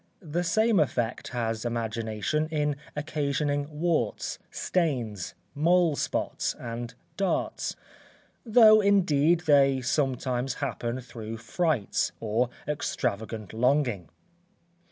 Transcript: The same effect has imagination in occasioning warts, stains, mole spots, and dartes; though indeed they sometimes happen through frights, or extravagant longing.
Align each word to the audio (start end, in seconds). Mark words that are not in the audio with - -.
The 0.23 0.43
same 0.43 0.79
effect 0.79 1.27
has 1.27 1.63
imagination 1.63 2.47
in 2.49 2.75
occasioning 2.95 3.67
warts, 3.81 4.39
stains, 4.49 5.35
mole 5.53 5.95
spots, 5.95 6.55
and 6.59 6.95
dartes; 7.17 7.75
though 8.43 8.81
indeed 8.81 9.41
they 9.41 9.79
sometimes 9.79 10.55
happen 10.55 11.01
through 11.01 11.37
frights, 11.37 12.13
or 12.19 12.49
extravagant 12.67 13.53
longing. 13.53 14.09